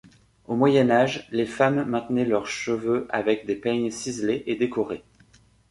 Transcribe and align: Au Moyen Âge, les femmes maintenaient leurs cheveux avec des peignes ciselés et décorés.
Au 0.47 0.55
Moyen 0.55 0.89
Âge, 0.89 1.27
les 1.29 1.45
femmes 1.45 1.83
maintenaient 1.85 2.25
leurs 2.25 2.47
cheveux 2.47 3.05
avec 3.11 3.45
des 3.45 3.53
peignes 3.55 3.91
ciselés 3.91 4.41
et 4.47 4.55
décorés. 4.55 5.03